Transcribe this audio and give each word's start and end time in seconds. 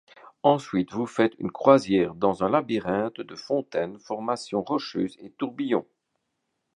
Ensuite 0.41 0.93
vous 0.93 1.05
faites 1.05 1.35
une 1.37 1.51
croisière 1.51 2.15
dans 2.15 2.43
un 2.43 2.49
labyrinthe 2.49 3.21
de 3.21 3.35
fontaines, 3.35 3.99
formations 3.99 4.63
rocheuses 4.63 5.15
et 5.19 5.29
tourbillons. 5.29 5.85